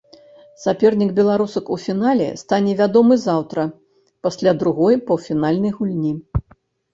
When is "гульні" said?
5.77-6.13